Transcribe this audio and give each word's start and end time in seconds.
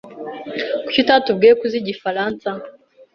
Kuki 0.83 0.97
utatubwiye 1.03 1.51
ko 1.57 1.63
uzi 1.67 1.77
igifaransa? 1.81 2.49